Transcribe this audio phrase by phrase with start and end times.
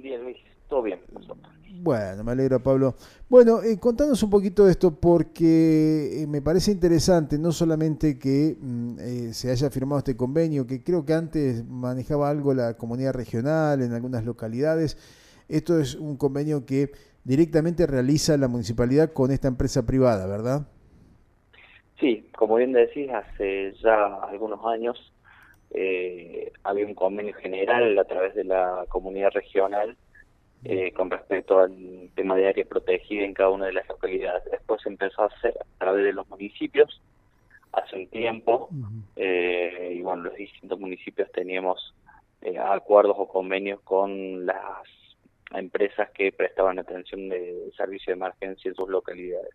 [0.00, 0.36] Día, Luis.
[0.68, 1.00] Todo bien.
[1.80, 2.94] Bueno, me alegra, Pablo.
[3.28, 8.56] Bueno, eh, contanos un poquito de esto porque eh, me parece interesante no solamente que
[8.60, 13.12] mm, eh, se haya firmado este convenio, que creo que antes manejaba algo la comunidad
[13.14, 14.96] regional en algunas localidades.
[15.48, 16.90] Esto es un convenio que
[17.24, 20.66] directamente realiza la municipalidad con esta empresa privada, ¿verdad?
[22.00, 25.12] Sí, como bien decís, hace ya algunos años
[25.72, 29.96] eh, había un convenio general a través de la comunidad regional
[30.64, 34.42] eh, con respecto al tema de área protegida en cada una de las localidades.
[34.50, 37.00] Después se empezó a hacer a través de los municipios
[37.72, 38.68] hace un tiempo
[39.16, 41.94] eh, y bueno, los distintos municipios teníamos
[42.42, 44.82] eh, acuerdos o convenios con las
[45.52, 49.54] empresas que prestaban atención de servicio de emergencia en sus localidades.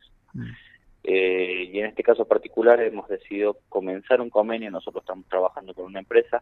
[1.04, 5.86] Eh, y en este caso particular hemos decidido comenzar un convenio, nosotros estamos trabajando con
[5.86, 6.42] una empresa,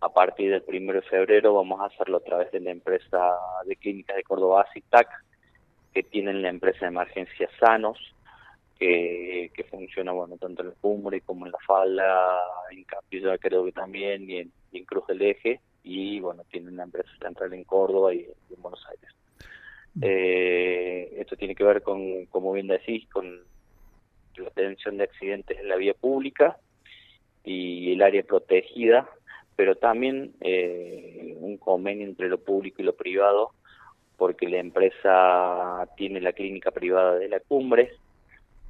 [0.00, 3.18] a partir del primero de febrero vamos a hacerlo a través de la empresa
[3.66, 5.08] de clínicas de Córdoba, CITAC,
[5.92, 7.98] que tienen la empresa de emergencia Sanos,
[8.78, 12.38] que, que funciona bueno tanto en el Cumbre como en la Falda,
[12.70, 17.10] en Capilla creo que también, y en, Cruz del Eje, y bueno, tienen una empresa
[17.20, 19.10] central en Córdoba y, en Buenos Aires.
[20.00, 23.40] Eh, esto tiene que ver con, como bien decís, con
[24.40, 26.56] la prevención de accidentes en la vía pública
[27.44, 29.08] y el área protegida,
[29.56, 33.52] pero también eh, un convenio entre lo público y lo privado,
[34.16, 37.92] porque la empresa tiene la clínica privada de la cumbre,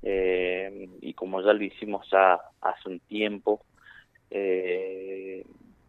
[0.02, 3.60] eh, y como ya lo hicimos ya hace un tiempo,
[4.30, 5.44] eh,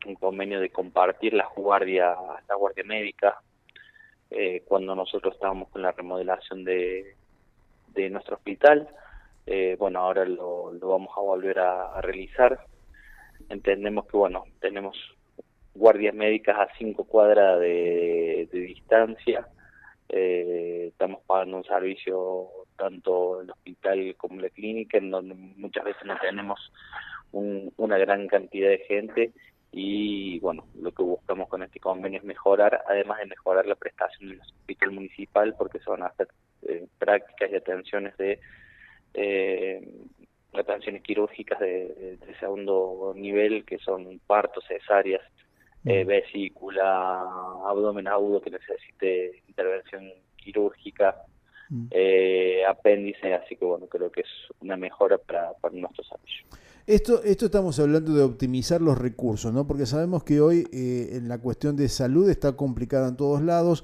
[0.05, 2.15] un convenio de compartir la guardia,
[2.47, 3.41] la guardia médica,
[4.65, 7.15] cuando nosotros estábamos con la remodelación de,
[7.93, 8.87] de nuestro hospital,
[9.45, 12.65] eh, bueno, ahora lo, vamos a volver a, realizar.
[13.49, 14.97] Entendemos que, bueno, tenemos
[15.73, 19.47] guardias médicas a cinco cuadras de, distancia.
[20.09, 26.03] Eh, estamos pagando un servicio tanto el hospital como la clínica, en donde muchas veces
[26.05, 26.71] no tenemos
[27.31, 29.31] una gran cantidad de gente
[29.71, 34.29] y bueno, lo que buscamos con este convenio es mejorar, además de mejorar la prestación
[34.29, 36.27] del hospital municipal, porque se van a hacer
[36.63, 38.39] eh, prácticas y atenciones de
[39.13, 39.87] eh,
[40.53, 45.21] atenciones quirúrgicas de, segundo nivel, que son partos, cesáreas,
[45.85, 47.21] eh, vesícula,
[47.67, 51.15] abdomen agudo que necesite intervención quirúrgica,
[51.89, 54.27] eh, apéndice, así que bueno, creo que es
[54.59, 56.45] una mejora para, para nuestro servicio.
[56.85, 59.65] Esto, esto estamos hablando de optimizar los recursos, ¿no?
[59.67, 63.83] Porque sabemos que hoy eh, en la cuestión de salud está complicada en todos lados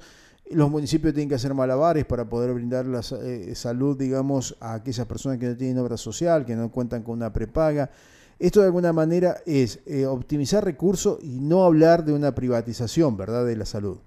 [0.50, 5.06] los municipios tienen que hacer malabares para poder brindar la eh, salud, digamos, a aquellas
[5.06, 7.90] personas que no tienen obra social, que no cuentan con una prepaga.
[8.38, 13.44] Esto de alguna manera es eh, optimizar recursos y no hablar de una privatización, ¿verdad?,
[13.44, 13.98] de la salud.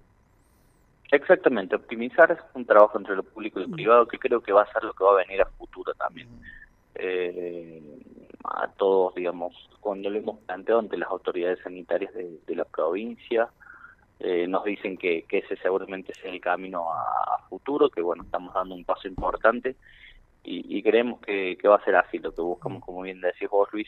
[1.12, 4.62] Exactamente, optimizar es un trabajo entre lo público y lo privado que creo que va
[4.62, 6.30] a ser lo que va a venir a futuro también.
[6.96, 7.82] Eh,
[8.46, 13.50] a todos, digamos, cuando lo hemos planteado ante las autoridades sanitarias de la provincia,
[14.24, 18.76] eh, nos dicen que, ese seguramente es el camino a, futuro, que bueno, estamos dando
[18.76, 19.76] un paso importante
[20.44, 22.18] y, creemos que, va a ser así.
[22.18, 23.88] Lo que buscamos, como bien decís vos, Luis,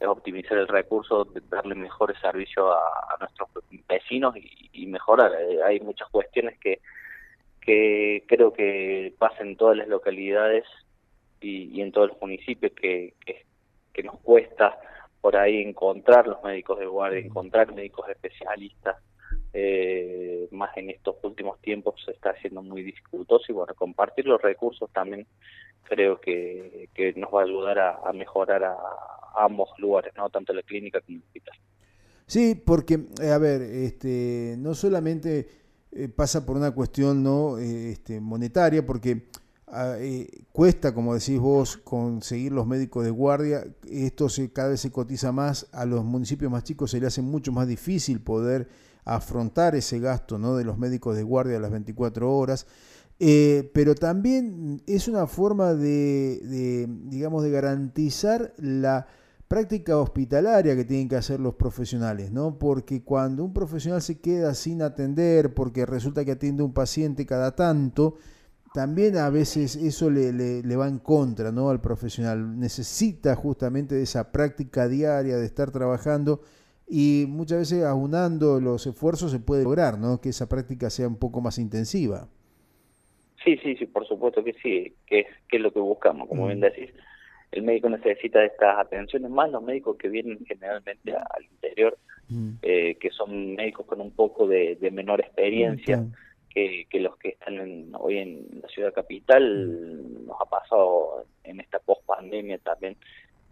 [0.00, 3.48] es optimizar el recurso, darle mejores servicios a, nuestros
[3.88, 5.32] vecinos y, mejorar.
[5.32, 6.80] Eh, hay muchas cuestiones que,
[7.60, 10.64] que creo que pasan en todas las localidades
[11.40, 13.14] y, en todos los municipios que,
[13.92, 14.76] que nos cuesta
[15.24, 18.96] por ahí encontrar los médicos de guardia, encontrar médicos especialistas,
[19.56, 24.42] eh, más en estos últimos tiempos se está haciendo muy dificultoso y bueno, compartir los
[24.42, 25.26] recursos también
[25.84, 28.76] creo que, nos va a ayudar a, mejorar a,
[29.36, 31.56] ambos lugares, no tanto la clínica como el hospital.
[32.26, 35.46] Sí, porque, eh, a ver, este, no solamente
[35.92, 39.28] eh, pasa por una cuestión no eh, este, monetaria, porque
[39.68, 39.96] ah,
[40.52, 45.32] cuesta, como decís vos, conseguir los médicos de guardia, esto se, cada vez se cotiza
[45.32, 48.68] más, a los municipios más chicos se le hace mucho más difícil poder
[49.04, 50.56] afrontar ese gasto ¿no?
[50.56, 52.66] de los médicos de guardia a las 24 horas.
[53.20, 59.06] Eh, pero también es una forma de, digamos, de garantizar la
[59.46, 62.58] práctica hospitalaria que tienen que hacer los profesionales, ¿no?
[62.58, 67.54] Porque cuando un profesional se queda sin atender, porque resulta que atiende un paciente cada
[67.54, 68.16] tanto,
[68.72, 71.70] también a veces eso le, le, va en contra, ¿no?
[71.70, 72.58] Al profesional.
[72.58, 76.40] Necesita justamente de esa práctica diaria de estar trabajando
[76.86, 80.20] y muchas veces aunando los esfuerzos se puede lograr, ¿no?
[80.20, 82.28] Que esa práctica sea un poco más intensiva.
[83.44, 86.46] Sí, sí, sí, por supuesto que sí, que es, que es lo que buscamos, como
[86.46, 86.62] bien mm.
[86.62, 86.90] decís.
[87.52, 91.96] El médico necesita de estas atenciones, más los médicos que vienen generalmente al interior,
[92.28, 92.50] mm.
[92.62, 96.04] eh, que son médicos con un poco de, menor experiencia,
[96.50, 102.04] que, los que están hoy en la ciudad capital nos ha pasado en esta post
[102.06, 102.96] pandemia también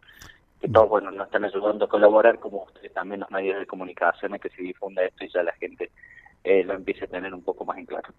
[0.59, 4.33] Que todos, bueno, nos están ayudando a colaborar, como ustedes también los medios de comunicación,
[4.33, 5.91] a que se difunda esto y ya la gente
[6.43, 8.09] eh, lo empiece a tener un poco más en claro.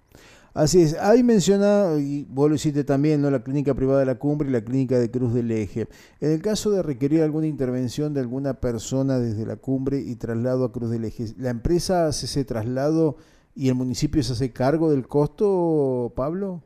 [0.55, 3.31] Así es, ahí menciona, y vos lo hiciste también, ¿no?
[3.31, 5.89] la clínica privada de la cumbre y la clínica de Cruz del Eje.
[6.21, 10.67] En el caso de requerir alguna intervención de alguna persona desde la cumbre y traslado
[10.67, 13.17] a Cruz del Eje, ¿la empresa hace ese traslado
[13.55, 16.63] y el municipio se hace cargo del costo, Pablo?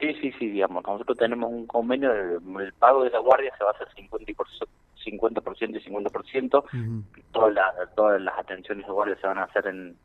[0.00, 3.70] Sí, sí, sí, digamos, nosotros tenemos un convenio, el, pago de la guardia se va
[3.70, 4.66] a hacer 50%,
[5.06, 6.64] 50% y 50%,
[7.30, 9.96] todas, las, todas las atenciones de guardia se van a hacer en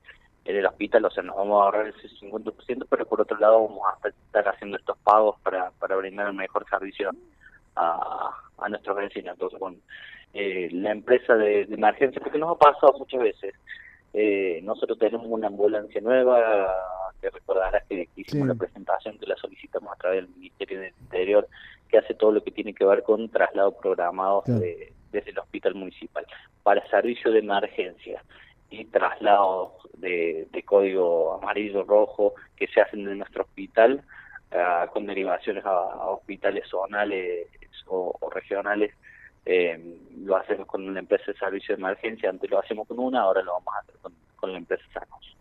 [0.48, 3.68] en el hospital, o sea, nos vamos a ahorrar ese 50%, pero por otro lado
[3.68, 7.12] vamos a estar haciendo estos pagos para, para brindar el mejor servicio
[7.76, 9.34] a, a nuestros vecinos.
[9.34, 9.78] Entonces, bueno,
[10.34, 13.56] eh, la empresa de, emergencia, porque nos ha pasado muchas veces,
[14.14, 16.74] eh, nosotros tenemos una ambulancia nueva,
[17.20, 21.48] que recordarás que hicimos la presentación, que la solicitamos a través del Ministerio del Interior,
[21.90, 26.26] que hace todo lo que tiene que ver con traslado programado desde el hospital municipal.
[26.64, 28.24] Para servicio de emergencia
[28.70, 30.27] y traslados de,
[30.68, 34.04] código amarillo rojo que se hacen en nuestro hospital
[34.52, 35.72] uh, con derivaciones a,
[36.12, 37.48] hospitales zonales
[37.88, 38.94] o, regionales.
[39.46, 39.80] Eh,
[40.24, 42.30] lo hacemos con una empresa de servicio de emergencia.
[42.30, 45.37] Antes lo hacíamos con una ahora lo vamos a hacer con, con la empresa Sanos